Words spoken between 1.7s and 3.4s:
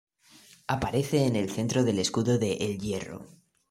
del escudo de El Hierro.